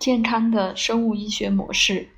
[0.00, 2.08] 健康的生物医学模式，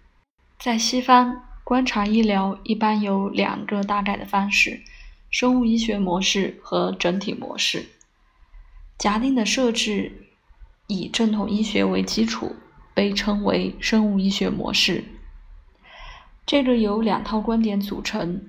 [0.57, 4.83] 在西方，观察医疗一般有两个大概的方式：
[5.33, 7.87] 生物医学模式和整体模式。
[8.99, 10.29] 假定的设置
[10.87, 12.55] 以正统医学为基础，
[12.95, 15.03] 被称为生物医学模式。
[16.47, 18.43] 这个由两套观点组成：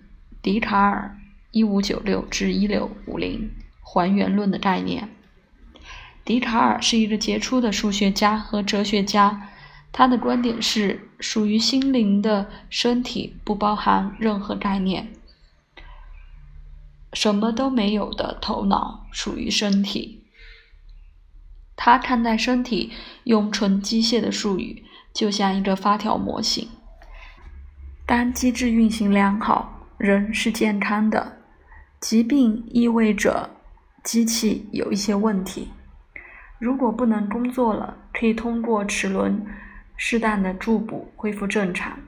[0.43, 1.17] 笛卡尔
[1.49, 3.49] （一五九六至一六五零）
[3.81, 5.09] 还原论的概念。
[6.25, 9.49] 笛卡尔是一个杰出的数学家和哲学家，
[9.91, 15.11] 他的观点是：属于心灵的身体不包含任何概念，
[17.11, 20.23] 什么都没有的头脑属于身体。
[21.75, 22.93] 他看待身体，
[23.25, 26.69] 用纯机械的术语，就像一个发条模型。
[28.05, 31.39] 当机制运行良好，人是健康的；
[31.99, 33.49] 疾病意味着
[34.03, 35.67] 机器有一些问题。
[36.59, 39.45] 如果不能工作了，可以通过齿轮
[39.97, 41.99] 适当的助补恢复正常。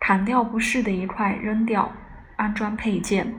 [0.00, 1.92] 砍掉不适的一块，扔掉，
[2.36, 3.32] 安装配件。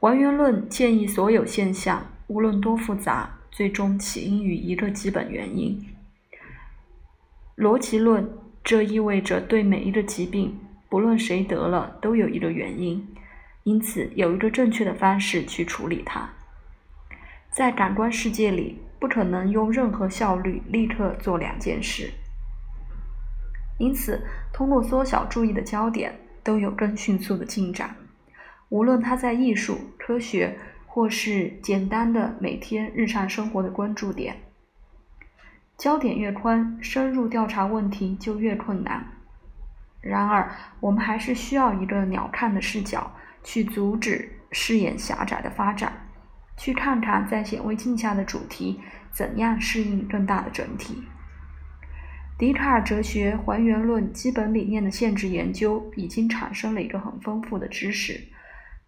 [0.00, 5.80] 还原论建议所有现象，无论多复杂，最终起因于一个基本原因。
[7.56, 8.28] 逻辑论，
[8.64, 13.06] 这意味着对每一个疾病，不论谁得了，都有一个原因，
[13.62, 16.28] 因此有一个正确的方式去处理它。
[17.50, 18.80] 在感官世界里。
[19.04, 22.10] 不可能用任何效率立刻做两件事，
[23.76, 27.94] 因此通过缩小注意的焦点，都有更迅速的进展。
[28.70, 34.36] 无论他在艺术、科学，或是简单的每天日常生活的关注点，
[35.76, 39.06] 焦点越宽，深入调查问题就越困难。
[40.00, 45.92] 然而，我们还是需要一个鸟瞰的视角，去阻止视野狭窄的发展。
[46.56, 48.80] 去看看在显微镜下的主题
[49.12, 51.02] 怎样适应更大的整体。
[52.36, 58.20] 笛卡尔哲学还原论基本理念的限制研究已经产生了一个很丰富的知识，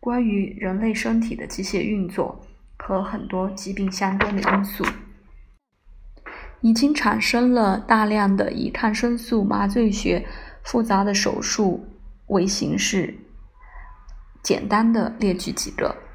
[0.01, 2.45] 关于人类身体的机械运作
[2.77, 4.85] 和很多疾病相关的因素，
[6.61, 10.27] 已经产生了大量的以抗生素、麻醉学、
[10.65, 11.87] 复杂的手术
[12.27, 13.15] 为形式。
[14.43, 16.06] 简单的列举几个。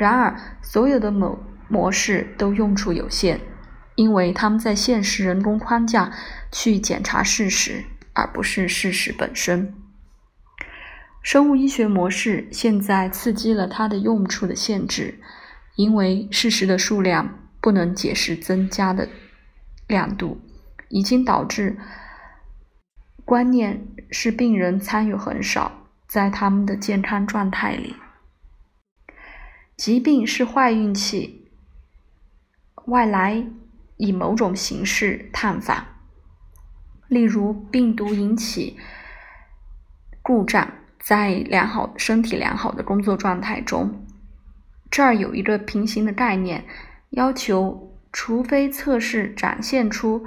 [0.00, 1.38] 然而，所有的模
[1.68, 3.38] 模式都用处有限，
[3.96, 6.10] 因为他们在现实人工框架
[6.50, 7.84] 去检查事实，
[8.14, 9.74] 而不是事实本身。
[11.22, 15.20] 生物医学模式现在刺激了它的用处的限制，
[15.76, 19.06] 因为事实的数量不能解释增加的
[19.86, 20.40] 亮度，
[20.88, 21.76] 已经导致
[23.26, 25.70] 观念是病人参与很少，
[26.08, 27.94] 在他们的健康状态里。
[29.80, 31.48] 疾病是坏运气，
[32.84, 33.46] 外来
[33.96, 35.86] 以某种形式探访，
[37.08, 38.76] 例如病毒引起
[40.20, 44.04] 故障，在良好身体良好的工作状态中，
[44.90, 46.66] 这儿有一个平行的概念，
[47.12, 50.26] 要求除非测试展现出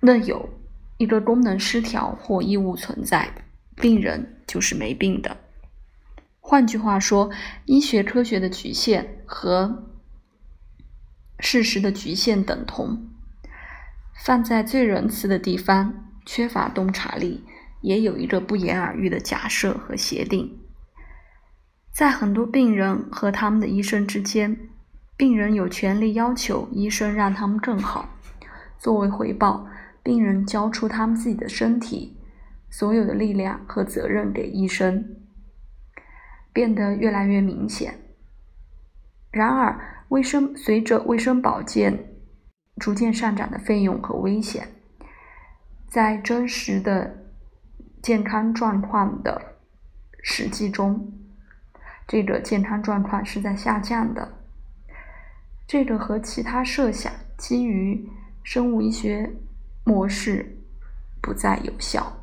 [0.00, 0.48] 那有
[0.96, 3.30] 一个功能失调或异物存在，
[3.76, 5.36] 病人就是没病的。
[6.40, 7.30] 换句话说，
[7.66, 9.86] 医学科学的局限和
[11.38, 13.06] 事实的局限等同。
[14.24, 17.44] 放在最仁慈的地方，缺乏洞察力，
[17.80, 20.58] 也有一个不言而喻的假设和协定。
[21.92, 24.58] 在很多病人和他们的医生之间，
[25.16, 28.10] 病人有权利要求医生让他们更好。
[28.78, 29.66] 作为回报，
[30.02, 32.16] 病人交出他们自己的身体、
[32.68, 35.16] 所有的力量和责任给医生。
[36.60, 37.94] 变得越来越明显。
[39.30, 41.98] 然而，卫生随着卫生保健
[42.76, 44.68] 逐渐上涨的费用和危险，
[45.88, 47.16] 在真实的
[48.02, 49.40] 健康状况的
[50.22, 51.10] 实际中，
[52.06, 54.30] 这个健康状况是在下降的。
[55.66, 58.06] 这个和其他设想基于
[58.42, 59.32] 生物医学
[59.86, 60.58] 模式
[61.22, 62.19] 不再有效。